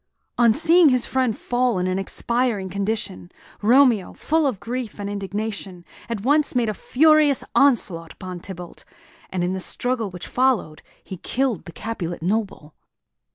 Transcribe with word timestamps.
On 0.39 0.51
seeing 0.55 0.89
his 0.89 1.05
friend 1.05 1.37
fall 1.37 1.77
in 1.77 1.85
an 1.85 1.99
expiring 1.99 2.69
condition, 2.71 3.31
Romeo, 3.61 4.13
full 4.13 4.47
of 4.47 4.59
grief 4.59 4.99
and 4.99 5.07
indignation, 5.07 5.85
at 6.09 6.21
once 6.21 6.55
made 6.55 6.69
a 6.69 6.73
furious 6.73 7.43
onslaught 7.53 8.13
upon 8.13 8.39
Tybalt; 8.39 8.83
and 9.29 9.43
in 9.43 9.53
the 9.53 9.59
struggle 9.59 10.09
which 10.09 10.25
followed 10.25 10.81
he 11.03 11.17
killed 11.17 11.65
the 11.65 11.71
Capulet 11.71 12.23
noble. 12.23 12.73